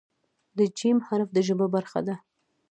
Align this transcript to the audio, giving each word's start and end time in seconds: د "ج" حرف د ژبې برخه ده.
د 0.57 0.59
"ج" 0.77 0.79
حرف 1.07 1.29
د 1.33 1.37
ژبې 1.47 1.67
برخه 1.75 1.99
ده. 2.07 2.15